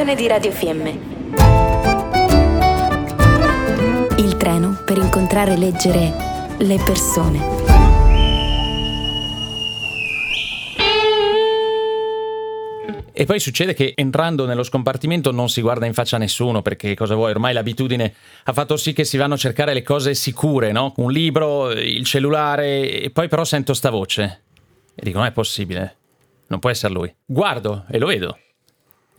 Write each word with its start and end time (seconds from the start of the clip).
produzione 0.00 0.14
di 0.14 0.26
Radio 0.26 0.50
Fiemme. 0.50 0.90
Il 4.16 4.36
treno 4.36 4.82
per 4.84 4.96
incontrare 4.96 5.52
e 5.52 5.56
leggere 5.58 6.12
le 6.58 6.82
persone. 6.82 7.58
E 13.12 13.26
poi 13.26 13.38
succede 13.38 13.74
che 13.74 13.92
entrando 13.94 14.46
nello 14.46 14.62
scompartimento 14.62 15.32
non 15.32 15.50
si 15.50 15.60
guarda 15.60 15.84
in 15.84 15.92
faccia 15.92 16.16
a 16.16 16.18
nessuno 16.18 16.62
perché 16.62 16.94
cosa 16.94 17.14
vuoi, 17.14 17.32
ormai 17.32 17.52
l'abitudine 17.52 18.14
ha 18.44 18.52
fatto 18.54 18.78
sì 18.78 18.94
che 18.94 19.04
si 19.04 19.18
vanno 19.18 19.34
a 19.34 19.38
cercare 19.38 19.74
le 19.74 19.82
cose 19.82 20.14
sicure, 20.14 20.72
no? 20.72 20.94
Un 20.96 21.12
libro, 21.12 21.70
il 21.72 22.06
cellulare 22.06 23.02
e 23.02 23.10
poi 23.10 23.28
però 23.28 23.44
sento 23.44 23.74
sta 23.74 23.90
voce 23.90 24.42
e 24.94 25.02
dico 25.02 25.18
non 25.18 25.26
è 25.26 25.32
possibile, 25.32 25.96
non 26.46 26.58
può 26.58 26.70
essere 26.70 26.94
lui. 26.94 27.14
Guardo 27.26 27.84
e 27.90 27.98
lo 27.98 28.06
vedo. 28.06 28.38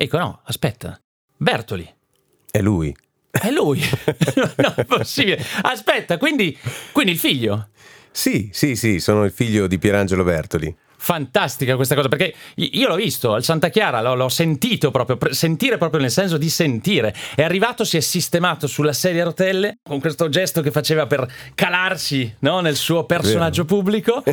E 0.02 0.05
dico 0.05 0.18
no, 0.18 0.41
aspetta, 0.45 1.00
Bertoli. 1.37 1.87
È 2.50 2.59
lui. 2.59 2.92
È 3.29 3.51
lui. 3.51 3.79
no, 4.57 4.73
è 4.73 4.83
possibile. 4.83 5.39
Aspetta, 5.61 6.18
quindi, 6.18 6.57
quindi 6.92 7.11
il 7.11 7.19
figlio. 7.19 7.69
Sì, 8.09 8.50
sì, 8.51 8.75
sì, 8.75 9.00
sono 9.00 9.25
il 9.25 9.32
figlio 9.32 9.68
di 9.68 9.78
Pierangelo 9.78 10.23
Bertoli 10.23 10.75
fantastica 11.04 11.75
questa 11.75 11.96
cosa 11.96 12.10
perché 12.10 12.32
io 12.55 12.87
l'ho 12.87 12.96
visto 12.96 13.33
al 13.33 13.43
Santa 13.43 13.69
Chiara, 13.69 14.01
l'ho, 14.01 14.14
l'ho 14.14 14.29
sentito 14.29 14.92
proprio, 14.92 15.18
sentire 15.33 15.79
proprio 15.79 16.00
nel 16.00 16.11
senso 16.11 16.37
di 16.37 16.47
sentire. 16.47 17.14
È 17.33 17.42
arrivato, 17.42 17.83
si 17.83 17.97
è 17.97 18.00
sistemato 18.00 18.68
sulla 18.68 18.93
sedia 18.93 19.23
a 19.23 19.25
rotelle 19.25 19.79
con 19.82 20.00
questo 20.00 20.29
gesto 20.29 20.61
che 20.61 20.69
faceva 20.69 21.07
per 21.07 21.28
calarsi 21.56 22.32
no, 22.39 22.59
nel 22.59 22.75
suo 22.75 23.06
personaggio 23.06 23.65
pubblico 23.65 24.23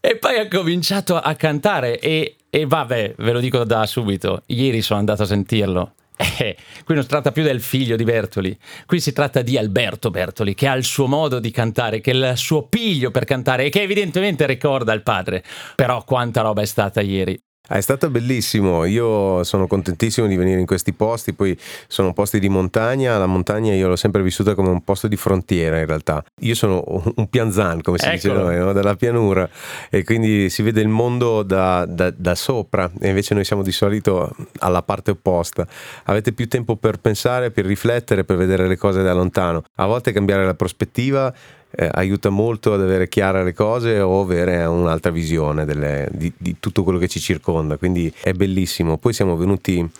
e 0.00 0.16
poi 0.16 0.38
ha 0.38 0.46
cominciato 0.46 1.16
a 1.16 1.34
cantare 1.34 1.98
e, 1.98 2.36
e 2.48 2.66
vabbè, 2.66 3.14
ve 3.18 3.32
lo 3.32 3.40
dico 3.40 3.64
da 3.64 3.84
subito, 3.86 4.42
ieri 4.46 4.80
sono 4.80 5.00
andato 5.00 5.24
a 5.24 5.26
sentirlo 5.26 5.94
eh, 6.38 6.56
qui 6.84 6.94
non 6.94 7.02
si 7.02 7.08
tratta 7.08 7.32
più 7.32 7.42
del 7.42 7.60
figlio 7.60 7.96
di 7.96 8.04
Bertoli, 8.04 8.56
qui 8.86 9.00
si 9.00 9.12
tratta 9.12 9.42
di 9.42 9.56
Alberto 9.56 10.10
Bertoli, 10.10 10.54
che 10.54 10.68
ha 10.68 10.74
il 10.74 10.84
suo 10.84 11.06
modo 11.06 11.38
di 11.38 11.50
cantare, 11.50 12.00
che 12.00 12.10
ha 12.12 12.30
il 12.30 12.36
suo 12.36 12.68
piglio 12.68 13.10
per 13.10 13.24
cantare 13.24 13.66
e 13.66 13.68
che 13.70 13.82
evidentemente 13.82 14.46
ricorda 14.46 14.92
il 14.92 15.02
padre. 15.02 15.42
Però 15.74 16.02
quanta 16.04 16.42
roba 16.42 16.62
è 16.62 16.66
stata 16.66 17.00
ieri. 17.00 17.40
Ah, 17.72 17.78
è 17.78 17.80
stato 17.80 18.10
bellissimo, 18.10 18.84
io 18.84 19.42
sono 19.44 19.66
contentissimo 19.66 20.26
di 20.26 20.36
venire 20.36 20.60
in 20.60 20.66
questi 20.66 20.92
posti, 20.92 21.32
poi 21.32 21.58
sono 21.88 22.12
posti 22.12 22.38
di 22.38 22.50
montagna, 22.50 23.16
la 23.16 23.24
montagna 23.24 23.72
io 23.72 23.88
l'ho 23.88 23.96
sempre 23.96 24.22
vissuta 24.22 24.54
come 24.54 24.68
un 24.68 24.84
posto 24.84 25.08
di 25.08 25.16
frontiera 25.16 25.78
in 25.78 25.86
realtà. 25.86 26.22
Io 26.40 26.54
sono 26.54 26.84
un 27.16 27.28
pianzan, 27.30 27.80
come 27.80 27.96
si 27.96 28.04
Eccolo. 28.04 28.34
dice 28.34 28.44
noi, 28.44 28.58
no? 28.58 28.72
dalla 28.74 28.94
pianura 28.94 29.48
e 29.88 30.04
quindi 30.04 30.50
si 30.50 30.60
vede 30.60 30.82
il 30.82 30.88
mondo 30.88 31.42
da, 31.42 31.86
da, 31.86 32.12
da, 32.14 32.34
sopra 32.34 32.90
e 33.00 33.08
invece 33.08 33.32
noi 33.32 33.44
siamo 33.46 33.62
di 33.62 33.72
solito 33.72 34.36
alla 34.58 34.82
parte 34.82 35.12
opposta. 35.12 35.66
Avete 36.04 36.32
più 36.32 36.48
tempo 36.48 36.76
per 36.76 36.98
pensare, 36.98 37.52
per 37.52 37.64
riflettere, 37.64 38.24
per 38.24 38.36
vedere 38.36 38.68
le 38.68 38.76
cose 38.76 39.02
da 39.02 39.14
lontano. 39.14 39.62
A 39.76 39.86
volte 39.86 40.12
cambiare 40.12 40.44
la 40.44 40.54
prospettiva 40.54 41.32
eh, 41.74 41.88
aiuta 41.90 42.28
molto 42.28 42.72
ad 42.72 42.80
avere 42.82 43.08
chiare 43.08 43.42
le 43.42 43.54
cose 43.54 44.00
o 44.00 44.20
avere 44.20 44.64
un'altra 44.64 45.10
visione 45.10 45.64
delle, 45.64 46.08
di, 46.12 46.32
di 46.36 46.56
tutto 46.60 46.82
quello 46.82 46.98
che 46.98 47.08
ci 47.08 47.20
circonda, 47.20 47.76
quindi 47.76 48.12
è 48.22 48.32
bellissimo. 48.32 48.98
Poi 48.98 49.12
siamo 49.12 49.36
venuti 49.36 49.90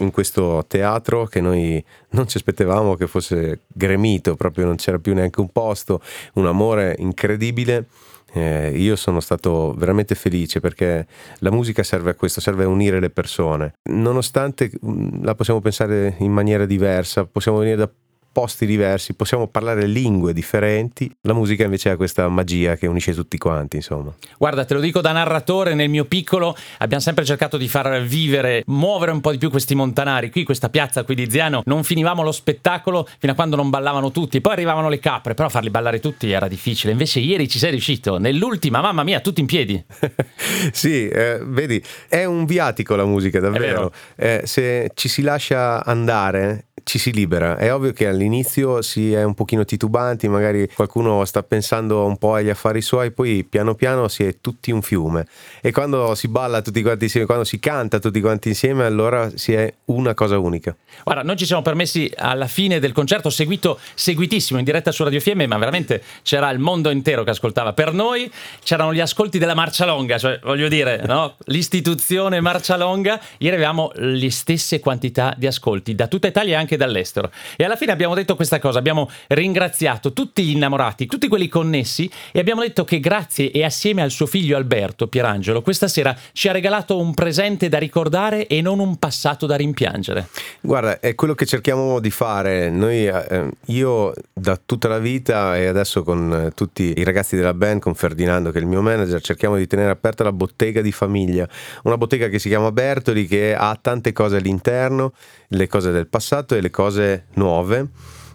in 0.00 0.10
questo 0.10 0.64
teatro 0.66 1.26
che 1.26 1.40
noi 1.40 1.82
non 2.10 2.26
ci 2.26 2.38
aspettavamo 2.38 2.96
che 2.96 3.06
fosse 3.06 3.60
gremito, 3.66 4.34
proprio 4.34 4.64
non 4.64 4.76
c'era 4.76 4.98
più 4.98 5.14
neanche 5.14 5.40
un 5.40 5.50
posto, 5.50 6.00
un 6.34 6.46
amore 6.46 6.96
incredibile. 6.98 7.86
Eh, 8.32 8.72
io 8.76 8.94
sono 8.94 9.18
stato 9.18 9.74
veramente 9.76 10.14
felice 10.14 10.60
perché 10.60 11.06
la 11.38 11.50
musica 11.50 11.82
serve 11.82 12.10
a 12.10 12.14
questo, 12.14 12.40
serve 12.40 12.64
a 12.64 12.68
unire 12.68 13.00
le 13.00 13.10
persone. 13.10 13.74
Nonostante 13.90 14.70
mm, 14.84 15.24
la 15.24 15.34
possiamo 15.34 15.60
pensare 15.60 16.14
in 16.18 16.32
maniera 16.32 16.64
diversa, 16.64 17.24
possiamo 17.24 17.58
venire 17.58 17.76
da 17.76 17.90
posti 18.32 18.66
diversi, 18.66 19.14
possiamo 19.14 19.46
parlare 19.48 19.86
lingue 19.86 20.32
differenti, 20.32 21.10
la 21.22 21.32
musica 21.32 21.64
invece 21.64 21.90
ha 21.90 21.96
questa 21.96 22.28
magia 22.28 22.76
che 22.76 22.86
unisce 22.86 23.12
tutti 23.14 23.38
quanti, 23.38 23.76
insomma. 23.76 24.12
Guarda, 24.38 24.64
te 24.64 24.74
lo 24.74 24.80
dico 24.80 25.00
da 25.00 25.12
narratore, 25.12 25.74
nel 25.74 25.88
mio 25.88 26.04
piccolo 26.04 26.56
abbiamo 26.78 27.02
sempre 27.02 27.24
cercato 27.24 27.56
di 27.56 27.68
far 27.68 28.02
vivere, 28.02 28.62
muovere 28.66 29.12
un 29.12 29.20
po' 29.20 29.32
di 29.32 29.38
più 29.38 29.50
questi 29.50 29.74
montanari. 29.74 30.30
Qui 30.30 30.44
questa 30.44 30.68
piazza 30.68 31.02
qui 31.04 31.14
di 31.14 31.28
Ziano 31.30 31.62
non 31.64 31.84
finivamo 31.84 32.22
lo 32.22 32.32
spettacolo 32.32 33.06
fino 33.18 33.32
a 33.32 33.34
quando 33.34 33.56
non 33.56 33.70
ballavano 33.70 34.10
tutti, 34.10 34.40
poi 34.40 34.52
arrivavano 34.52 34.88
le 34.88 34.98
capre, 34.98 35.34
però 35.34 35.48
farli 35.48 35.70
ballare 35.70 36.00
tutti 36.00 36.30
era 36.30 36.48
difficile. 36.48 36.92
Invece 36.92 37.20
ieri 37.20 37.48
ci 37.48 37.58
sei 37.58 37.70
riuscito, 37.70 38.18
nell'ultima, 38.18 38.80
mamma 38.80 39.02
mia, 39.02 39.20
tutti 39.20 39.40
in 39.40 39.46
piedi. 39.46 39.82
sì, 40.72 41.08
eh, 41.08 41.40
vedi, 41.42 41.82
è 42.08 42.24
un 42.24 42.44
viatico 42.44 42.94
la 42.94 43.04
musica, 43.04 43.40
davvero. 43.40 43.92
Eh, 44.16 44.42
se 44.44 44.90
ci 44.94 45.08
si 45.08 45.22
lascia 45.22 45.84
andare 45.84 46.68
ci 46.84 46.98
si 46.98 47.12
libera. 47.12 47.56
È 47.56 47.72
ovvio 47.72 47.92
che 47.92 48.06
all'inizio 48.06 48.82
si 48.82 49.12
è 49.12 49.22
un 49.22 49.34
pochino 49.34 49.64
titubanti, 49.64 50.28
magari 50.28 50.68
qualcuno 50.74 51.24
sta 51.24 51.42
pensando 51.42 52.04
un 52.04 52.16
po' 52.16 52.34
agli 52.34 52.48
affari 52.48 52.82
suoi, 52.82 53.10
poi 53.10 53.44
piano 53.44 53.74
piano 53.74 54.08
si 54.08 54.24
è 54.24 54.36
tutti 54.40 54.70
un 54.70 54.82
fiume. 54.82 55.26
E 55.60 55.72
quando 55.72 56.14
si 56.14 56.28
balla 56.28 56.62
tutti 56.62 56.82
quanti 56.82 57.04
insieme, 57.04 57.26
quando 57.26 57.44
si 57.44 57.58
canta 57.58 57.98
tutti 57.98 58.20
quanti 58.20 58.48
insieme, 58.48 58.84
allora 58.84 59.30
si 59.34 59.52
è 59.52 59.72
una 59.86 60.14
cosa 60.14 60.38
unica. 60.38 60.74
Guarda, 61.04 61.22
noi 61.22 61.36
ci 61.36 61.46
siamo 61.46 61.62
permessi 61.62 62.10
alla 62.16 62.46
fine 62.46 62.78
del 62.78 62.92
concerto, 62.92 63.30
seguito, 63.30 63.78
seguitissimo 63.94 64.58
in 64.58 64.64
diretta 64.64 64.92
su 64.92 65.04
Radio 65.04 65.20
Fiemme, 65.20 65.46
ma 65.46 65.58
veramente 65.58 66.02
c'era 66.22 66.50
il 66.50 66.58
mondo 66.58 66.90
intero 66.90 67.24
che 67.24 67.30
ascoltava. 67.30 67.72
Per 67.72 67.92
noi 67.92 68.30
c'erano 68.62 68.92
gli 68.92 69.00
ascolti 69.00 69.38
della 69.38 69.54
Marcia 69.54 69.84
Longa, 69.84 70.18
cioè 70.18 70.38
voglio 70.42 70.68
dire, 70.68 71.02
no? 71.06 71.36
l'istituzione 71.46 72.40
Marcia 72.40 72.76
Longa. 72.76 73.20
Ieri 73.38 73.56
avevamo 73.56 73.90
le 73.94 74.30
stesse 74.30 74.80
quantità 74.80 75.34
di 75.36 75.46
ascolti 75.46 75.94
da 75.94 76.06
tutta 76.06 76.26
Italia 76.26 76.54
e 76.54 76.56
anche 76.56 76.69
dall'estero. 76.76 77.30
E 77.56 77.64
alla 77.64 77.76
fine 77.76 77.92
abbiamo 77.92 78.14
detto 78.14 78.36
questa 78.36 78.58
cosa, 78.58 78.78
abbiamo 78.78 79.08
ringraziato 79.28 80.12
tutti 80.12 80.42
gli 80.42 80.50
innamorati, 80.50 81.06
tutti 81.06 81.28
quelli 81.28 81.48
connessi 81.48 82.10
e 82.32 82.38
abbiamo 82.38 82.60
detto 82.60 82.84
che 82.84 83.00
grazie 83.00 83.50
e 83.50 83.64
assieme 83.64 84.02
al 84.02 84.10
suo 84.10 84.26
figlio 84.26 84.56
Alberto 84.56 85.06
Pierangelo 85.06 85.62
questa 85.62 85.88
sera 85.88 86.16
ci 86.32 86.48
ha 86.48 86.52
regalato 86.52 86.98
un 86.98 87.14
presente 87.14 87.68
da 87.68 87.78
ricordare 87.78 88.46
e 88.46 88.60
non 88.60 88.78
un 88.78 88.96
passato 88.96 89.46
da 89.46 89.56
rimpiangere. 89.56 90.28
Guarda, 90.60 91.00
è 91.00 91.14
quello 91.14 91.34
che 91.34 91.46
cerchiamo 91.46 92.00
di 92.00 92.10
fare. 92.10 92.70
Noi, 92.70 93.06
eh, 93.06 93.48
io 93.66 94.12
da 94.32 94.58
tutta 94.62 94.88
la 94.88 94.98
vita 94.98 95.56
e 95.56 95.66
adesso 95.66 96.02
con 96.02 96.46
eh, 96.46 96.50
tutti 96.52 96.94
i 96.96 97.04
ragazzi 97.04 97.36
della 97.36 97.54
band, 97.54 97.80
con 97.80 97.94
Ferdinando 97.94 98.50
che 98.50 98.58
è 98.58 98.60
il 98.60 98.66
mio 98.66 98.82
manager, 98.82 99.20
cerchiamo 99.20 99.56
di 99.56 99.66
tenere 99.66 99.90
aperta 99.90 100.24
la 100.24 100.32
bottega 100.32 100.80
di 100.80 100.92
famiglia. 100.92 101.48
Una 101.84 101.96
bottega 101.96 102.28
che 102.28 102.38
si 102.38 102.48
chiama 102.48 102.72
Bertoli 102.72 103.26
che 103.26 103.54
ha 103.54 103.78
tante 103.80 104.12
cose 104.12 104.36
all'interno, 104.36 105.12
le 105.48 105.66
cose 105.66 105.90
del 105.90 106.06
passato 106.06 106.54
e 106.54 106.59
le 106.60 106.70
cose 106.70 107.24
nuove. 107.34 107.86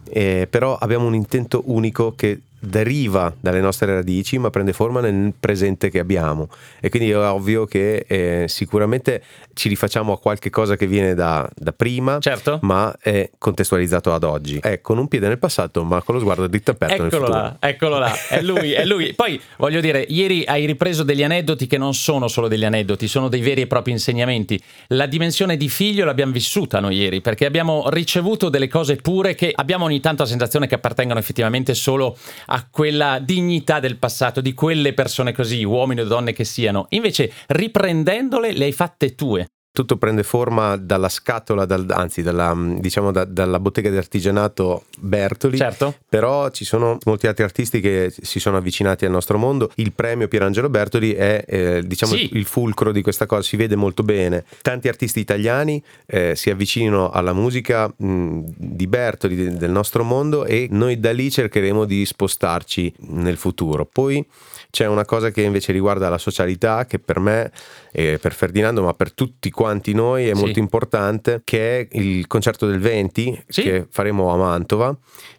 Eh, 0.08 0.46
però 0.48 0.76
abbiamo 0.76 1.06
un 1.06 1.14
intento 1.14 1.62
unico 1.66 2.14
che 2.14 2.40
deriva 2.66 3.32
dalle 3.40 3.60
nostre 3.60 3.92
radici 3.92 4.38
ma 4.38 4.50
prende 4.50 4.72
forma 4.72 5.00
nel 5.00 5.32
presente 5.38 5.90
che 5.90 5.98
abbiamo. 5.98 6.48
E 6.80 6.88
quindi 6.88 7.10
è 7.10 7.16
ovvio 7.16 7.66
che 7.66 8.04
eh, 8.06 8.44
sicuramente 8.48 9.22
ci 9.54 9.68
rifacciamo 9.68 10.12
a 10.12 10.18
qualche 10.18 10.50
cosa 10.50 10.76
che 10.76 10.86
viene 10.86 11.14
da, 11.14 11.48
da, 11.54 11.72
prima 11.72 12.18
certo. 12.18 12.58
ma 12.62 12.94
è 13.00 13.30
contestualizzato 13.38 14.12
ad 14.12 14.24
oggi. 14.24 14.58
È 14.58 14.80
con 14.80 14.98
un 14.98 15.08
piede 15.08 15.28
nel 15.28 15.38
passato 15.38 15.84
ma 15.84 16.02
con 16.02 16.14
lo 16.14 16.20
sguardo 16.20 16.46
dritto 16.46 16.72
aperto 16.72 17.04
eccolo 17.04 17.28
là, 17.28 17.56
eccolo 17.60 17.98
là. 17.98 18.12
È 18.28 18.42
lui, 18.42 18.72
è 18.72 18.84
lui. 18.84 19.14
Poi 19.14 19.40
voglio 19.56 19.80
dire 19.80 20.04
ieri 20.08 20.44
hai 20.44 20.66
ripreso 20.66 21.02
degli 21.02 21.22
aneddoti 21.22 21.66
che 21.66 21.78
non 21.78 21.94
sono 21.94 22.28
solo 22.28 22.48
degli 22.48 22.64
aneddoti 22.64 23.08
sono 23.08 23.28
dei 23.28 23.40
veri 23.40 23.62
e 23.62 23.66
propri 23.66 23.92
insegnamenti. 23.92 24.60
La 24.88 25.06
dimensione 25.06 25.56
di 25.56 25.68
figlio 25.68 26.04
l'abbiamo 26.04 26.32
vissuta 26.32 26.80
noi 26.80 26.96
ieri 26.96 27.20
perché 27.20 27.46
abbiamo 27.46 27.88
ricevuto 27.88 28.48
delle 28.48 28.68
cose 28.68 28.96
pure 28.96 29.34
che 29.34 29.52
abbiamo 29.54 29.84
ogni 29.84 30.00
tanto 30.00 30.22
la 30.22 30.28
sensazione 30.28 30.66
che 30.66 30.74
appartengono 30.74 31.18
effettivamente 31.18 31.74
solo 31.74 32.16
a 32.46 32.55
quella 32.70 33.18
dignità 33.18 33.80
del 33.80 33.98
passato, 33.98 34.40
di 34.40 34.54
quelle 34.54 34.94
persone 34.94 35.32
così, 35.32 35.64
uomini 35.64 36.00
o 36.00 36.04
donne 36.04 36.32
che 36.32 36.44
siano. 36.44 36.86
Invece, 36.90 37.32
riprendendole, 37.48 38.52
le 38.52 38.64
hai 38.64 38.72
fatte 38.72 39.14
tue 39.14 39.46
tutto 39.76 39.98
prende 39.98 40.22
forma 40.22 40.76
dalla 40.76 41.10
scatola, 41.10 41.66
dal, 41.66 41.84
anzi 41.90 42.22
dalla, 42.22 42.56
diciamo 42.56 43.12
da, 43.12 43.26
dalla 43.26 43.60
bottega 43.60 43.90
di 43.90 43.98
artigianato 43.98 44.84
Bertoli, 44.98 45.58
certo. 45.58 45.96
però 46.08 46.48
ci 46.48 46.64
sono 46.64 46.96
molti 47.04 47.26
altri 47.26 47.44
artisti 47.44 47.80
che 47.80 48.10
si 48.10 48.40
sono 48.40 48.56
avvicinati 48.56 49.04
al 49.04 49.10
nostro 49.10 49.36
mondo. 49.36 49.70
Il 49.74 49.92
premio 49.92 50.28
Pierangelo 50.28 50.70
Bertoli 50.70 51.12
è 51.12 51.44
eh, 51.46 51.82
diciamo 51.84 52.14
sì. 52.14 52.30
il 52.32 52.46
fulcro 52.46 52.90
di 52.90 53.02
questa 53.02 53.26
cosa, 53.26 53.42
si 53.42 53.56
vede 53.56 53.76
molto 53.76 54.02
bene. 54.02 54.46
Tanti 54.62 54.88
artisti 54.88 55.20
italiani 55.20 55.82
eh, 56.06 56.34
si 56.36 56.48
avvicinano 56.48 57.10
alla 57.10 57.34
musica 57.34 57.92
mh, 57.94 58.44
di 58.56 58.86
Bertoli, 58.86 59.58
del 59.58 59.70
nostro 59.70 60.04
mondo 60.04 60.46
e 60.46 60.68
noi 60.70 60.98
da 60.98 61.12
lì 61.12 61.30
cercheremo 61.30 61.84
di 61.84 62.06
spostarci 62.06 62.94
nel 63.08 63.36
futuro. 63.36 63.84
Poi 63.84 64.26
c'è 64.70 64.86
una 64.86 65.04
cosa 65.04 65.30
che 65.30 65.42
invece 65.42 65.72
riguarda 65.72 66.08
la 66.08 66.18
socialità 66.18 66.86
che 66.86 66.98
per 66.98 67.18
me 67.18 67.50
e 67.92 68.18
per 68.18 68.34
Ferdinando 68.34 68.82
ma 68.82 68.92
per 68.92 69.12
tutti 69.12 69.50
quanti 69.50 69.64
noi 69.92 70.28
è 70.28 70.34
sì. 70.34 70.40
molto 70.40 70.58
importante 70.58 71.42
che 71.44 71.80
è 71.80 71.88
il 71.92 72.26
concerto 72.26 72.66
del 72.66 72.78
20 72.78 73.44
sì. 73.48 73.62
che 73.62 73.86
faremo 73.88 74.32
a 74.32 74.36
Mantova 74.36 74.96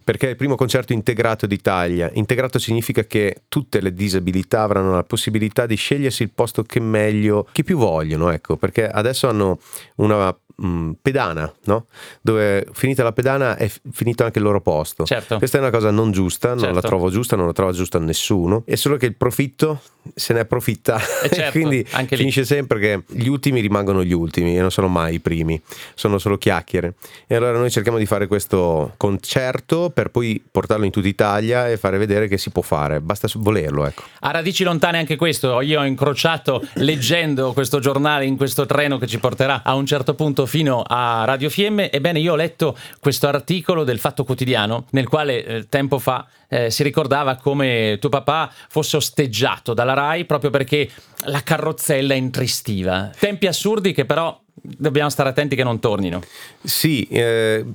perché 0.08 0.28
è 0.28 0.30
il 0.30 0.36
primo 0.38 0.56
concerto 0.56 0.94
integrato 0.94 1.46
d'Italia. 1.48 2.10
Integrato 2.14 2.60
significa 2.60 3.04
che 3.04 3.42
tutte 3.50 3.82
le 3.82 3.92
disabilità 3.92 4.62
avranno 4.62 4.94
la 4.94 5.04
possibilità 5.04 5.66
di 5.66 5.76
scegliersi 5.76 6.24
il 6.24 6.30
posto 6.30 6.64
che 6.64 6.80
meglio, 6.80 7.46
che 7.52 7.66
più 7.66 7.78
vogliono, 7.78 8.30
ecco, 8.30 8.56
perché 8.56 8.88
adesso 8.88 9.28
hanno 9.28 9.60
una 9.96 10.34
mh, 10.58 10.68
mm, 10.68 10.92
pedana, 11.02 11.54
no? 11.66 11.88
dove 12.22 12.68
finita 12.72 13.04
la 13.04 13.12
pedana 13.12 13.58
è 13.58 13.70
finito 13.92 14.24
anche 14.24 14.40
il 14.40 14.46
loro 14.46 14.62
posto. 14.62 15.04
Certo. 15.04 15.38
Questa 15.38 15.58
è 15.58 15.60
una 15.60 15.70
cosa 15.72 15.92
non 15.92 16.12
giusta, 16.12 16.50
non 16.50 16.60
certo. 16.60 16.76
la 16.76 16.82
trovo 16.82 17.10
giusta, 17.10 17.36
non 17.36 17.46
la 17.46 17.54
trova 17.54 17.72
giusta 17.72 18.00
nessuno, 18.00 18.64
è 18.66 18.76
solo 18.76 18.98
che 18.98 19.06
il 19.06 19.16
profitto 19.16 19.82
se 20.16 20.34
ne 20.34 20.40
approfitta 20.40 21.00
e 21.22 21.30
certo, 21.34 21.52
quindi 21.52 21.84
finisce 21.84 22.46
sempre 22.46 22.80
che 22.80 23.04
gli 23.08 23.28
ultimi 23.28 23.60
rimangono 23.60 24.04
gli 24.04 24.14
ultimi 24.14 24.58
e 24.58 24.62
non 24.62 24.72
sono 24.72 24.88
mai 24.88 25.16
i 25.16 25.20
primi, 25.20 25.62
sono 25.96 26.18
solo 26.18 26.38
chiacchiere. 26.38 26.96
E 27.28 27.36
allora 27.36 27.58
noi 27.58 27.70
cerchiamo 27.70 27.98
di 27.98 28.06
fare 28.06 28.28
questo 28.28 28.94
concerto 28.98 29.90
per 29.98 30.12
poi 30.12 30.40
portarlo 30.52 30.86
in 30.86 30.92
tutta 30.92 31.08
Italia 31.08 31.68
e 31.68 31.76
fare 31.76 31.98
vedere 31.98 32.28
che 32.28 32.38
si 32.38 32.52
può 32.52 32.62
fare, 32.62 33.02
basta 33.02 33.28
volerlo. 33.34 33.84
Ecco. 33.88 34.04
A 34.20 34.30
radici 34.30 34.64
lontane 34.64 35.00
anche 35.00 35.16
questo, 35.16 35.60
io 35.62 35.80
ho 35.80 35.86
incrociato 35.86 36.62
leggendo 36.86 37.52
questo 37.52 37.80
giornale 37.80 38.24
in 38.26 38.38
questo 38.38 38.68
treno 38.68 39.00
che 39.00 39.08
ci 39.08 39.18
porterà 39.18 39.64
a 39.64 39.74
un 39.74 39.88
certo 39.88 40.14
punto 40.14 40.46
fino 40.46 40.84
a 40.86 41.24
Radio 41.26 41.50
Fiemme. 41.50 41.90
Ebbene, 41.90 42.20
io 42.20 42.34
ho 42.34 42.36
letto 42.36 42.78
questo 43.00 43.28
articolo 43.28 43.84
del 43.84 43.98
Fatto 43.98 44.24
Quotidiano 44.24 44.86
nel 44.92 45.08
quale 45.08 45.44
eh, 45.44 45.68
tempo 45.68 45.98
fa 45.98 46.28
eh, 46.48 46.70
si 46.70 46.84
ricordava 46.84 47.36
come 47.38 47.98
tuo 48.00 48.10
papà 48.10 48.52
fosse 48.70 48.98
osteggiato 48.98 49.74
dalla 49.74 49.94
RAI 49.94 50.26
proprio 50.26 50.52
perché 50.52 50.88
la 51.24 51.42
carrozzella 51.42 52.14
intristiva. 52.14 53.10
Tempi 53.18 53.48
assurdi 53.48 53.94
che 53.94 54.06
però 54.06 54.40
dobbiamo 54.76 55.10
stare 55.10 55.30
attenti 55.30 55.56
che 55.56 55.64
non 55.64 55.80
tornino. 55.80 56.22
Sì, 56.64 57.04
eh, 57.04 57.66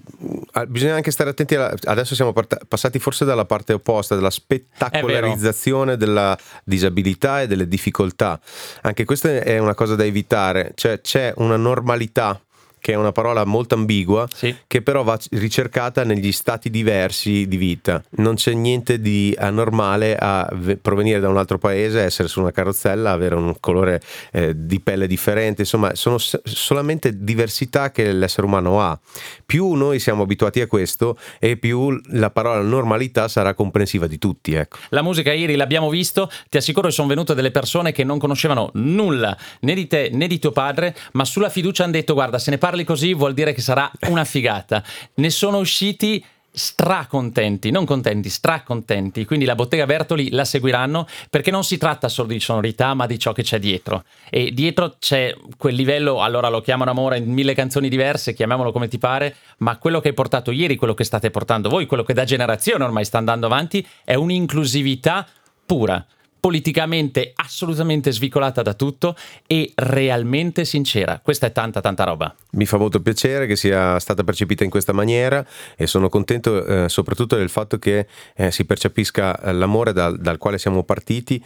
bisogna 0.68 0.94
anche 0.94 1.10
stare 1.10 1.30
attenti. 1.30 1.54
Alla, 1.54 1.74
adesso 1.84 2.14
siamo 2.14 2.32
part- 2.32 2.66
passati 2.66 2.98
forse 2.98 3.24
dalla 3.24 3.44
parte 3.44 3.72
opposta, 3.72 4.14
della 4.14 4.30
spettacolarizzazione 4.30 5.96
della 5.96 6.36
disabilità 6.64 7.42
e 7.42 7.46
delle 7.46 7.66
difficoltà. 7.66 8.38
Anche 8.82 9.04
questa 9.04 9.30
è 9.30 9.58
una 9.58 9.74
cosa 9.74 9.94
da 9.94 10.04
evitare, 10.04 10.72
cioè 10.74 11.00
c'è 11.00 11.32
una 11.36 11.56
normalità 11.56 12.40
che 12.82 12.94
è 12.94 12.96
una 12.96 13.12
parola 13.12 13.44
molto 13.44 13.76
ambigua, 13.76 14.26
sì. 14.34 14.52
che 14.66 14.82
però 14.82 15.04
va 15.04 15.16
ricercata 15.30 16.02
negli 16.02 16.32
stati 16.32 16.68
diversi 16.68 17.46
di 17.46 17.56
vita. 17.56 18.02
Non 18.16 18.34
c'è 18.34 18.54
niente 18.54 19.00
di 19.00 19.32
anormale 19.38 20.16
a 20.18 20.50
provenire 20.82 21.20
da 21.20 21.28
un 21.28 21.36
altro 21.36 21.58
paese, 21.58 22.00
essere 22.00 22.26
su 22.26 22.40
una 22.40 22.50
carrozzella, 22.50 23.12
avere 23.12 23.36
un 23.36 23.54
colore 23.60 24.02
eh, 24.32 24.66
di 24.66 24.80
pelle 24.80 25.06
differente, 25.06 25.62
insomma, 25.62 25.94
sono 25.94 26.18
solamente 26.18 27.22
diversità 27.22 27.92
che 27.92 28.10
l'essere 28.10 28.48
umano 28.48 28.80
ha. 28.80 28.98
Più 29.46 29.74
noi 29.74 30.00
siamo 30.00 30.24
abituati 30.24 30.60
a 30.60 30.66
questo 30.66 31.16
e 31.38 31.56
più 31.58 31.96
la 32.06 32.30
parola 32.30 32.62
normalità 32.62 33.28
sarà 33.28 33.54
comprensiva 33.54 34.08
di 34.08 34.18
tutti. 34.18 34.54
Ecco. 34.54 34.78
La 34.88 35.02
musica 35.02 35.32
ieri 35.32 35.54
l'abbiamo 35.54 35.88
visto, 35.88 36.28
ti 36.50 36.56
assicuro 36.56 36.88
che 36.88 36.94
sono 36.94 37.06
venute 37.06 37.36
delle 37.36 37.52
persone 37.52 37.92
che 37.92 38.02
non 38.02 38.18
conoscevano 38.18 38.70
nulla 38.74 39.38
né 39.60 39.74
di 39.74 39.86
te 39.86 40.10
né 40.12 40.26
di 40.26 40.40
tuo 40.40 40.50
padre, 40.50 40.96
ma 41.12 41.24
sulla 41.24 41.48
fiducia 41.48 41.84
hanno 41.84 41.92
detto 41.92 42.14
guarda 42.14 42.40
se 42.40 42.50
ne 42.50 42.58
parla 42.58 42.70
parli 42.72 42.84
così 42.84 43.12
vuol 43.12 43.34
dire 43.34 43.52
che 43.52 43.60
sarà 43.60 43.90
una 44.08 44.24
figata. 44.24 44.82
Ne 45.16 45.28
sono 45.28 45.58
usciti 45.58 46.24
stracontenti, 46.54 47.70
non 47.70 47.84
contenti, 47.84 48.30
stracontenti. 48.30 49.26
Quindi 49.26 49.44
la 49.44 49.54
bottega 49.54 49.84
Bertoli 49.84 50.30
la 50.30 50.46
seguiranno 50.46 51.06
perché 51.28 51.50
non 51.50 51.64
si 51.64 51.76
tratta 51.76 52.08
solo 52.08 52.28
di 52.28 52.40
sonorità, 52.40 52.94
ma 52.94 53.04
di 53.04 53.18
ciò 53.18 53.32
che 53.32 53.42
c'è 53.42 53.58
dietro. 53.58 54.04
E 54.30 54.52
dietro 54.52 54.96
c'è 54.98 55.36
quel 55.58 55.74
livello, 55.74 56.22
allora 56.22 56.48
lo 56.48 56.62
chiamano 56.62 56.90
amore 56.90 57.18
in 57.18 57.30
mille 57.30 57.54
canzoni 57.54 57.90
diverse, 57.90 58.32
chiamiamolo 58.32 58.72
come 58.72 58.88
ti 58.88 58.98
pare, 58.98 59.36
ma 59.58 59.76
quello 59.76 60.00
che 60.00 60.08
hai 60.08 60.14
portato 60.14 60.50
ieri, 60.50 60.76
quello 60.76 60.94
che 60.94 61.04
state 61.04 61.30
portando 61.30 61.68
voi, 61.68 61.84
quello 61.84 62.04
che 62.04 62.14
da 62.14 62.24
generazione 62.24 62.84
ormai 62.84 63.04
sta 63.04 63.18
andando 63.18 63.44
avanti, 63.44 63.86
è 64.02 64.14
un'inclusività 64.14 65.26
pura 65.66 66.02
politicamente 66.42 67.30
assolutamente 67.36 68.10
svicolata 68.10 68.62
da 68.62 68.74
tutto 68.74 69.14
e 69.46 69.70
realmente 69.76 70.64
sincera. 70.64 71.20
Questa 71.22 71.46
è 71.46 71.52
tanta 71.52 71.80
tanta 71.80 72.02
roba. 72.02 72.34
Mi 72.54 72.66
fa 72.66 72.78
molto 72.78 73.00
piacere 73.00 73.46
che 73.46 73.54
sia 73.54 73.96
stata 74.00 74.24
percepita 74.24 74.64
in 74.64 74.70
questa 74.70 74.92
maniera 74.92 75.46
e 75.76 75.86
sono 75.86 76.08
contento 76.08 76.66
eh, 76.66 76.88
soprattutto 76.88 77.36
del 77.36 77.48
fatto 77.48 77.78
che 77.78 78.08
eh, 78.34 78.50
si 78.50 78.64
percepisca 78.64 79.40
eh, 79.40 79.52
l'amore 79.52 79.92
dal, 79.92 80.18
dal 80.18 80.38
quale 80.38 80.58
siamo 80.58 80.82
partiti 80.82 81.40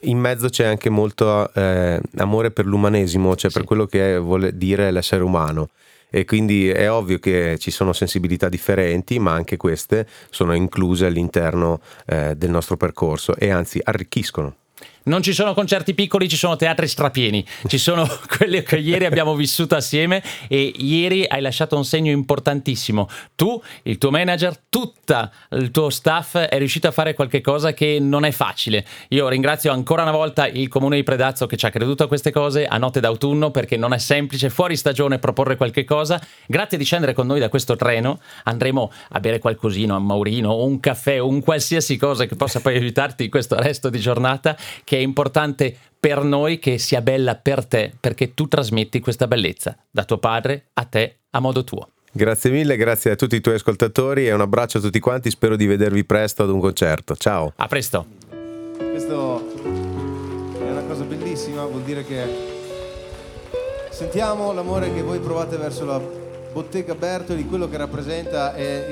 in 0.00 0.18
mezzo 0.18 0.50
c'è 0.50 0.66
anche 0.66 0.90
molto 0.90 1.50
eh, 1.54 1.98
amore 2.18 2.50
per 2.50 2.66
l'umanesimo, 2.66 3.34
cioè 3.36 3.50
sì. 3.50 3.56
per 3.56 3.66
quello 3.66 3.86
che 3.86 4.18
vuole 4.18 4.54
dire 4.54 4.90
l'essere 4.90 5.22
umano 5.22 5.70
e 6.10 6.24
quindi 6.24 6.68
è 6.68 6.90
ovvio 6.90 7.18
che 7.18 7.56
ci 7.58 7.70
sono 7.70 7.92
sensibilità 7.92 8.48
differenti, 8.48 9.18
ma 9.18 9.32
anche 9.32 9.56
queste 9.56 10.06
sono 10.30 10.52
incluse 10.54 11.06
all'interno 11.06 11.80
eh, 12.06 12.34
del 12.36 12.50
nostro 12.50 12.76
percorso 12.76 13.36
e 13.36 13.50
anzi 13.50 13.80
arricchiscono. 13.82 14.56
Non 15.02 15.22
ci 15.22 15.32
sono 15.32 15.54
concerti 15.54 15.94
piccoli, 15.94 16.28
ci 16.28 16.36
sono 16.36 16.56
teatri 16.56 16.86
strapieni, 16.86 17.44
ci 17.66 17.78
sono 17.78 18.06
quelli 18.36 18.62
che 18.62 18.76
ieri 18.76 19.06
abbiamo 19.06 19.34
vissuto 19.34 19.74
assieme 19.74 20.22
e 20.46 20.72
ieri 20.76 21.24
hai 21.26 21.40
lasciato 21.40 21.76
un 21.76 21.84
segno 21.84 22.10
importantissimo. 22.10 23.08
Tu, 23.34 23.60
il 23.84 23.96
tuo 23.96 24.10
manager, 24.10 24.58
tutto 24.68 24.98
il 25.50 25.70
tuo 25.70 25.88
staff 25.88 26.36
è 26.36 26.58
riuscito 26.58 26.86
a 26.86 26.90
fare 26.90 27.14
qualcosa 27.14 27.72
che 27.72 27.98
non 27.98 28.24
è 28.24 28.30
facile. 28.30 28.84
Io 29.08 29.28
ringrazio 29.28 29.72
ancora 29.72 30.02
una 30.02 30.10
volta 30.10 30.46
il 30.46 30.68
comune 30.68 30.96
di 30.96 31.02
Predazzo 31.02 31.46
che 31.46 31.56
ci 31.56 31.66
ha 31.66 31.70
creduto 31.70 32.04
a 32.04 32.06
queste 32.06 32.30
cose 32.30 32.66
a 32.66 32.76
notte 32.76 33.00
d'autunno 33.00 33.50
perché 33.50 33.76
non 33.76 33.94
è 33.94 33.98
semplice 33.98 34.50
fuori 34.50 34.76
stagione 34.76 35.18
proporre 35.18 35.56
qualche 35.56 35.84
cosa. 35.84 36.20
Grazie 36.46 36.76
di 36.76 36.84
scendere 36.84 37.14
con 37.14 37.26
noi 37.26 37.40
da 37.40 37.48
questo 37.48 37.74
treno, 37.74 38.20
andremo 38.44 38.92
a 39.10 39.20
bere 39.20 39.38
qualcosino 39.38 39.96
a 39.96 39.98
Maurino 39.98 40.62
un 40.62 40.78
caffè 40.78 41.18
un 41.18 41.40
qualsiasi 41.40 41.96
cosa 41.96 42.26
che 42.26 42.36
possa 42.36 42.60
poi 42.60 42.76
aiutarti 42.76 43.24
in 43.24 43.30
questo 43.30 43.56
resto 43.56 43.88
di 43.88 43.98
giornata 43.98 44.56
che 44.90 44.96
è 44.96 45.00
importante 45.00 45.72
per 46.00 46.24
noi 46.24 46.58
che 46.58 46.76
sia 46.78 47.00
bella 47.00 47.36
per 47.36 47.64
te, 47.64 47.92
perché 48.00 48.34
tu 48.34 48.48
trasmetti 48.48 48.98
questa 48.98 49.28
bellezza 49.28 49.76
da 49.88 50.02
tuo 50.02 50.18
padre 50.18 50.70
a 50.72 50.82
te 50.82 51.18
a 51.30 51.38
modo 51.38 51.62
tuo. 51.62 51.90
Grazie 52.10 52.50
mille, 52.50 52.76
grazie 52.76 53.12
a 53.12 53.14
tutti 53.14 53.36
i 53.36 53.40
tuoi 53.40 53.54
ascoltatori 53.54 54.26
e 54.26 54.32
un 54.32 54.40
abbraccio 54.40 54.78
a 54.78 54.80
tutti 54.80 54.98
quanti, 54.98 55.30
spero 55.30 55.54
di 55.54 55.66
vedervi 55.66 56.04
presto 56.04 56.42
ad 56.42 56.48
un 56.48 56.58
concerto. 56.58 57.14
Ciao. 57.14 57.52
A 57.54 57.68
presto. 57.68 58.04
Questo 58.78 59.52
è 60.58 60.70
una 60.72 60.82
cosa 60.88 61.04
bellissima, 61.04 61.64
vuol 61.66 61.82
dire 61.82 62.04
che 62.04 62.24
sentiamo 63.90 64.52
l'amore 64.52 64.92
che 64.92 65.02
voi 65.02 65.20
provate 65.20 65.56
verso 65.56 65.84
la 65.84 66.00
bottega 66.52 66.96
Bertoli, 66.96 67.46
quello 67.46 67.68
che 67.68 67.76
rappresenta 67.76 68.56
e 68.56 68.86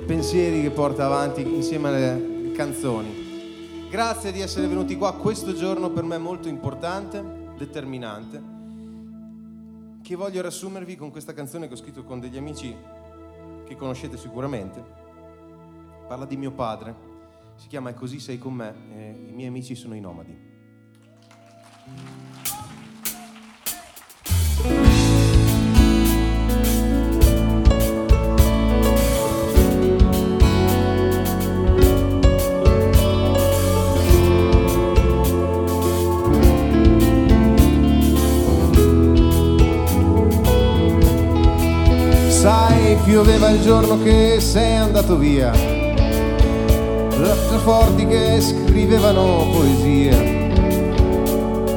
i 0.00 0.04
pensieri 0.04 0.62
che 0.62 0.70
porta 0.70 1.06
avanti 1.06 1.40
insieme 1.40 1.88
alle 1.88 2.52
canzoni. 2.54 3.26
Grazie 3.88 4.32
di 4.32 4.42
essere 4.42 4.66
venuti 4.66 4.98
qua 4.98 5.14
questo 5.14 5.54
giorno 5.54 5.90
per 5.90 6.04
me 6.04 6.18
molto 6.18 6.46
importante, 6.46 7.54
determinante, 7.56 8.42
che 10.02 10.14
voglio 10.14 10.42
riassumervi 10.42 10.94
con 10.94 11.10
questa 11.10 11.32
canzone 11.32 11.68
che 11.68 11.72
ho 11.72 11.76
scritto 11.76 12.04
con 12.04 12.20
degli 12.20 12.36
amici 12.36 12.76
che 13.64 13.76
conoscete 13.76 14.18
sicuramente. 14.18 14.84
Parla 16.06 16.26
di 16.26 16.36
mio 16.36 16.52
padre, 16.52 16.94
si 17.54 17.66
chiama 17.66 17.88
E 17.88 17.94
così 17.94 18.20
sei 18.20 18.38
con 18.38 18.52
me 18.52 18.74
i 19.26 19.32
miei 19.32 19.48
amici 19.48 19.74
sono 19.74 19.94
i 19.94 20.00
nomadi. 20.00 20.38
Pioveva 43.08 43.48
il 43.48 43.62
giorno 43.62 43.98
che 44.02 44.36
sei 44.38 44.76
andato 44.76 45.16
via, 45.16 45.50
forti 47.64 48.06
che 48.06 48.38
scrivevano 48.38 49.48
poesie, 49.50 50.10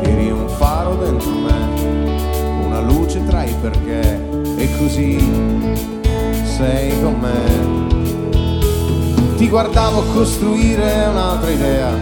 eri 0.02 0.30
un 0.30 0.50
faro 0.50 0.96
dentro 0.96 1.30
me, 1.32 2.66
una 2.66 2.82
luce 2.82 3.24
tra 3.28 3.46
i 3.46 3.56
perché, 3.62 4.22
e 4.58 4.78
così 4.78 5.20
sei 6.44 7.02
con 7.02 7.16
me. 7.22 7.80
Ti 9.38 9.48
guardavo 9.48 10.04
costruire 10.14 11.08
un'altra 11.10 11.50
idea, 11.50 11.98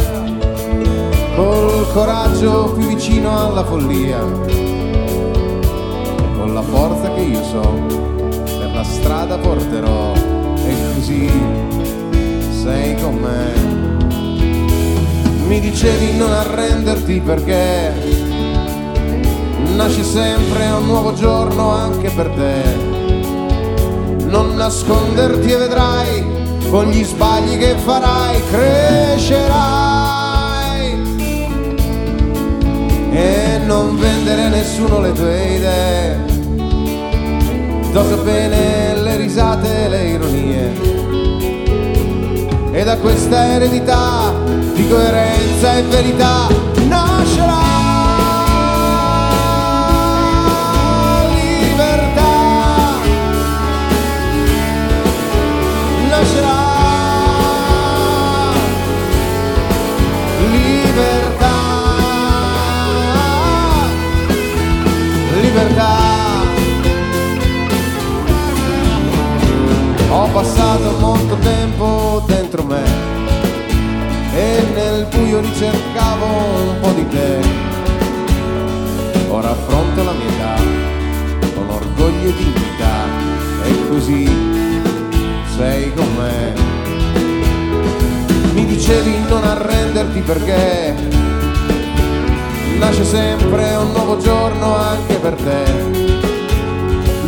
col 1.35 1.87
coraggio 1.93 2.73
più 2.75 2.87
vicino 2.87 3.45
alla 3.45 3.63
follia, 3.63 4.21
con 6.35 6.51
la 6.51 6.63
forza 6.63 7.13
che 7.13 7.21
io 7.21 7.43
so 7.43 8.18
la 8.79 8.85
strada 8.85 9.37
porterò 9.37 10.13
e 10.13 10.75
così 10.93 11.29
sei 12.61 12.95
con 12.95 13.15
me. 13.15 13.51
Mi 15.47 15.59
dicevi 15.59 16.15
non 16.15 16.31
arrenderti 16.31 17.19
perché 17.19 17.91
nasce 19.75 20.01
sempre 20.03 20.65
un 20.67 20.85
nuovo 20.85 21.13
giorno 21.13 21.71
anche 21.71 22.09
per 22.09 22.29
te. 22.29 22.63
Non 24.27 24.55
nasconderti 24.55 25.51
e 25.51 25.57
vedrai 25.57 26.25
con 26.69 26.85
gli 26.85 27.03
sbagli 27.03 27.57
che 27.57 27.75
farai 27.75 28.41
crescerai 28.49 29.97
e 33.11 33.59
non 33.65 33.99
vendere 33.99 34.45
a 34.45 34.47
nessuno 34.47 35.01
le 35.01 35.11
tue 35.11 35.55
idee. 35.55 36.28
Dosa 37.91 38.15
bene 38.17 38.95
le 39.01 39.15
risate 39.17 39.85
e 39.85 39.89
le 39.89 40.07
ironie. 40.07 40.73
E 42.71 42.83
da 42.83 42.97
questa 42.97 43.53
eredità 43.53 44.31
di 44.73 44.87
coerenza 44.87 45.77
e 45.77 45.83
verità 45.83 46.68
arrenderti 89.49 90.19
perché 90.21 90.93
nasce 92.77 93.03
sempre 93.03 93.75
un 93.75 93.91
nuovo 93.91 94.17
giorno 94.17 94.75
anche 94.75 95.15
per 95.15 95.33
te. 95.33 95.63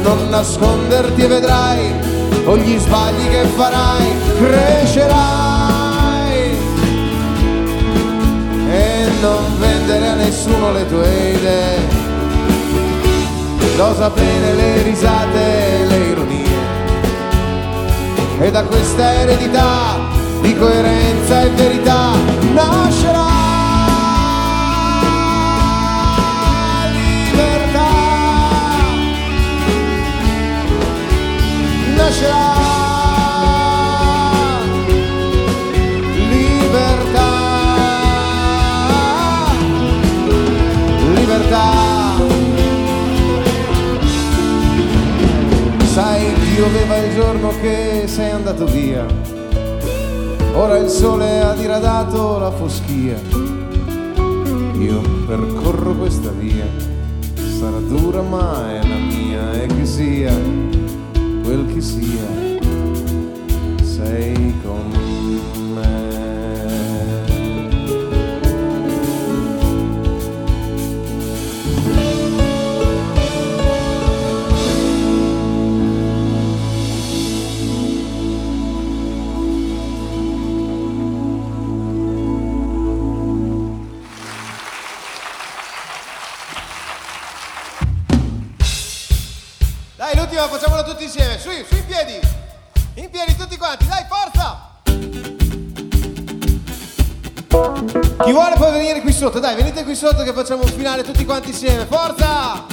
Non 0.01 0.29
nasconderti 0.29 1.21
e 1.21 1.27
vedrai 1.27 1.93
con 2.43 2.57
gli 2.57 2.77
sbagli 2.77 3.29
che 3.29 3.43
farai 3.55 4.13
crescerai 4.39 5.31
e 8.69 9.07
non 9.21 9.59
vendere 9.59 10.07
a 10.07 10.13
nessuno 10.15 10.71
le 10.71 10.87
tue 10.87 11.33
idee 11.35 11.79
dosa 13.75 14.09
bene 14.09 14.53
le 14.53 14.81
risate 14.83 15.81
e 15.81 15.85
le 15.85 15.97
ironie 15.97 16.59
e 18.39 18.51
da 18.51 18.63
questa 18.63 19.13
eredità 19.21 19.97
di 20.41 20.55
coerenza 20.55 21.10
e 21.39 21.49
verità 21.51 22.11
nascerà 22.53 23.27
libertà. 27.31 27.89
Nascerà 31.95 32.59
libertà. 36.29 37.29
Libertà. 41.15 41.69
Sai 45.93 46.33
Dio 46.39 46.65
aveva 46.65 46.97
il 46.97 47.13
giorno 47.13 47.53
che 47.61 48.03
sei 48.07 48.31
andato 48.31 48.65
via 48.65 49.40
ora 50.53 50.77
il 50.77 50.89
sole 50.89 51.41
ha 51.41 51.53
diradato 51.53 52.37
la 52.37 52.51
foschia. 52.51 53.19
Io 54.79 55.01
percorro 55.25 55.93
questa 55.95 56.31
via. 56.31 56.65
Sarà 57.35 57.79
dura 57.79 58.21
ma 58.21 58.71
è 58.71 58.87
la 58.87 58.95
mia 58.95 59.51
e 59.53 59.67
che 59.67 59.85
sia 59.85 60.33
quel 61.43 61.65
che 61.73 61.81
sia, 61.81 62.27
sei 63.83 64.55
con 64.63 64.89
me. 64.91 65.00
Su, 91.41 91.49
su 91.49 91.75
in 91.75 91.85
piedi. 91.87 92.19
In 92.93 93.09
piedi 93.09 93.35
tutti 93.35 93.57
quanti. 93.57 93.87
Dai, 93.87 94.05
forza. 94.07 94.69
Chi 98.23 98.31
vuole 98.31 98.55
può 98.57 98.71
venire 98.71 99.01
qui 99.01 99.11
sotto. 99.11 99.39
Dai, 99.39 99.55
venite 99.55 99.83
qui 99.83 99.95
sotto 99.95 100.21
che 100.21 100.33
facciamo 100.33 100.61
un 100.61 100.69
finale 100.69 101.01
tutti 101.01 101.25
quanti 101.25 101.49
insieme. 101.49 101.87
Forza! 101.87 102.67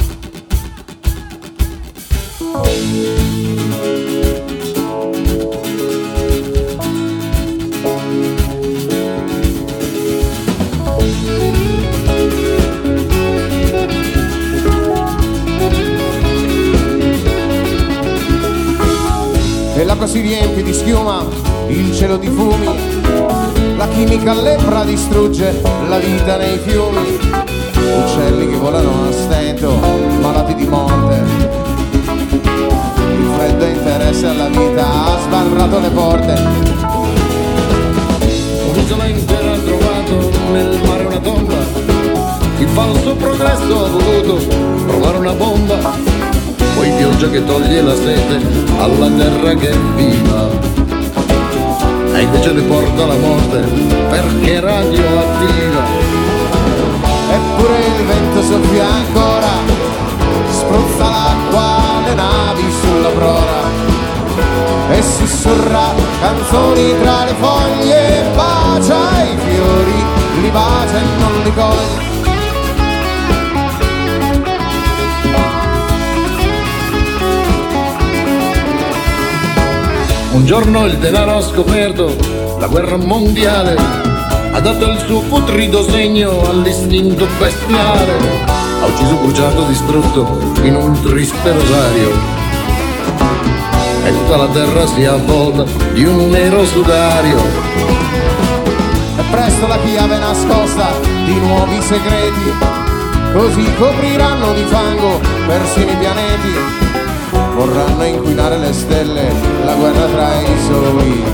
L'acqua 19.99 20.07
si 20.07 20.21
riempie 20.21 20.62
di 20.62 20.73
schiuma, 20.73 21.26
il 21.67 21.93
cielo 21.93 22.19
di 22.19 22.28
fumi, 22.28 22.69
la 23.76 23.88
chimica 23.88 24.33
lepra 24.33 24.85
distrugge 24.85 25.61
la 25.88 25.99
vita 25.99 26.37
nei 26.37 26.57
fiumi, 26.59 27.19
uccelli 28.05 28.49
che 28.49 28.57
volano 28.57 29.09
a 29.09 29.12
stento, 29.12 29.75
malati 30.21 30.55
di 30.55 30.67
morte. 30.67 31.21
Il 32.31 33.31
freddo 33.37 33.64
interesse 33.64 34.26
alla 34.26 34.49
vita 34.49 34.87
ha 34.87 35.19
sbarrato 35.21 35.81
le 35.81 35.90
porte. 35.90 36.43
Un'isola 38.71 39.07
intera 39.07 39.52
ha 39.52 39.59
trovato 39.59 40.31
nel 40.52 40.81
mare 40.87 41.05
una 41.07 41.19
tomba. 41.19 41.55
Il 42.59 42.69
falso 42.69 43.17
progresso 43.17 43.85
ha 43.85 43.88
voluto 43.88 44.37
trovare 44.87 45.19
una 45.19 45.33
bomba. 45.33 46.28
Poi 46.79 46.93
pioggia 46.93 47.29
che 47.29 47.45
toglie 47.45 47.83
la 47.83 47.97
sete 47.97 48.41
alla 48.79 49.11
terra 49.11 49.53
che 49.55 49.77
viva. 49.97 50.49
E 52.15 52.21
invece 52.21 52.53
le 52.53 52.63
porta 52.63 53.05
la 53.05 53.17
morte 53.17 53.59
perché 54.09 54.61
radioattiva. 54.61 55.83
Eppure 57.33 57.79
il 57.81 58.07
vento 58.07 58.43
soffia 58.43 58.87
ancora, 58.87 59.49
spruzza 60.51 61.11
l'acqua 61.11 61.97
alle 61.97 62.15
navi 62.15 62.73
sulla 62.81 63.09
prora 63.09 63.61
e 64.91 65.03
sussurra 65.03 65.95
canzoni 66.21 66.95
tra 67.03 67.25
le 67.25 67.35
foglie, 67.41 68.23
bacia 68.37 69.25
i 69.25 69.37
fiori, 69.37 70.05
li 70.43 70.51
bacia 70.51 70.97
e 70.97 71.03
non 71.19 71.43
li 71.43 71.53
coglie. 71.55 72.18
Un 80.38 80.47
giorno 80.47 80.87
il 80.87 80.97
denaro 80.99 81.38
ha 81.38 81.42
scoperto 81.42 82.16
la 82.61 82.68
guerra 82.68 82.97
mondiale, 82.97 83.75
ha 84.52 84.61
dato 84.61 84.85
il 84.85 84.99
suo 85.04 85.21
putrido 85.23 85.83
segno 85.83 86.49
all'istinto 86.49 87.26
bestiale, 87.40 88.12
ha 88.80 88.87
ucciso, 88.87 89.16
bruciato, 89.16 89.64
distrutto 89.64 90.38
in 90.62 90.76
un 90.76 90.99
triste 91.02 91.52
rosario. 91.52 92.11
E 94.04 94.12
tutta 94.12 94.37
la 94.37 94.47
terra 94.47 94.87
si 94.87 95.04
avvolta 95.04 95.64
di 95.92 96.04
un 96.04 96.30
nero 96.30 96.64
sudario. 96.64 97.38
E 99.18 99.23
presto 99.33 99.66
la 99.66 99.78
chiave 99.85 100.18
nascosta 100.18 100.92
di 101.25 101.35
nuovi 101.35 101.83
segreti, 101.83 102.52
così 103.33 103.75
copriranno 103.75 104.54
di 104.54 104.62
fango 104.68 105.21
persino 105.49 105.90
i 105.90 105.97
pianeti. 105.97 106.88
Vorranno 107.59 108.05
inquinare 108.05 108.57
le 108.57 108.73
stelle, 108.73 109.33
la 109.65 109.75
guerra 109.75 110.07
tra 110.07 110.41
i 110.43 110.57
soli. 110.65 111.25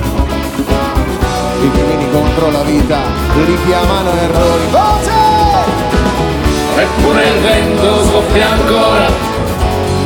I 1.61 1.71
crimini 1.71 2.11
contro 2.11 2.51
la 2.51 2.63
vita 2.63 2.99
li 3.45 3.59
chiamano 3.67 4.11
errori. 4.11 4.67
Voce! 4.71 5.13
Eppure 6.77 7.25
il 7.29 7.41
vento 7.43 8.05
soffia 8.05 8.51
ancora, 8.53 9.07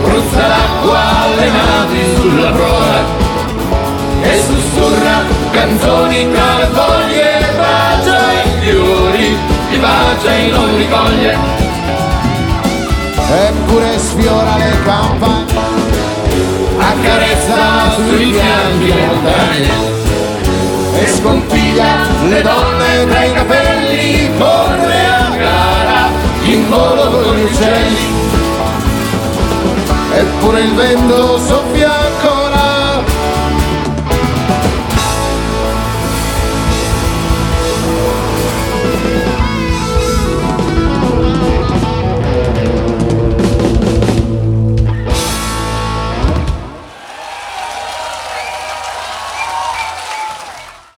spruzza 0.00 0.46
l'acqua 0.48 0.98
alle 1.22 1.50
navi 1.50 2.02
sulla 2.16 2.50
prora 2.50 3.04
e 4.20 4.42
sussurra 4.42 5.22
canzoni 5.52 6.32
tra 6.32 6.56
le 6.56 6.66
foglie, 6.72 7.54
bacia 7.56 8.32
i 8.42 8.60
fiori, 8.60 9.36
li 9.70 9.78
bacia 9.78 10.34
e 10.34 10.50
non 10.50 10.76
li 10.76 10.88
coglie. 10.88 11.36
Eppure 13.30 13.98
sfiora 13.98 14.56
le 14.56 14.82
campagne, 14.84 15.47
accarezza 17.18 17.90
sui 17.94 18.32
fianchi 18.32 18.92
montane 18.92 19.96
e 21.00 21.06
scompiglia 21.06 22.06
le 22.28 22.42
donne 22.42 23.06
tra 23.08 23.24
i 23.24 23.32
capelli, 23.32 24.30
corre 24.38 25.06
a 25.06 25.36
gara 25.36 26.10
in 26.44 26.68
volo 26.68 27.10
con 27.10 27.34
gli 27.34 27.42
uccelli. 27.42 28.16
Eppure 30.14 30.60
il 30.60 30.74
vento 30.74 31.38
soffia 31.38 31.97